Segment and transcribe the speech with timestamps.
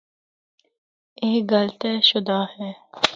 [1.21, 2.69] اے گل طے شدہ ہے۔